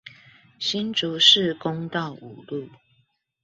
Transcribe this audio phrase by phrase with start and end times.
[0.57, 2.67] 新竹市公道五路